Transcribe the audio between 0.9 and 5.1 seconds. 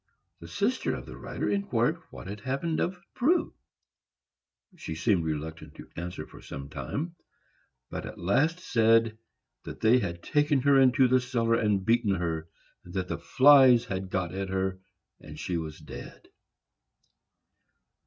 of the writer inquired what had become of Prue. She